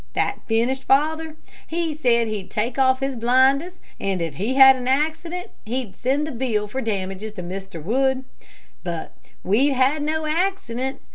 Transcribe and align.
That 0.13 0.39
finished 0.47 0.85
father. 0.85 1.35
He 1.67 1.93
said 1.95 2.25
he'd 2.27 2.49
take 2.49 2.79
off 2.79 3.01
his 3.01 3.15
blinders, 3.15 3.81
and 3.99 4.19
if 4.19 4.37
he 4.37 4.55
had 4.55 4.75
an 4.75 4.87
accident, 4.87 5.51
he'd 5.63 5.95
send 5.95 6.25
the 6.25 6.31
bill 6.31 6.67
for 6.67 6.81
damages 6.81 7.33
to 7.33 7.43
Mr. 7.43 7.79
Wood. 7.83 8.23
But 8.83 9.15
we've 9.43 9.73
had 9.73 10.01
no 10.01 10.25
accident. 10.25 11.01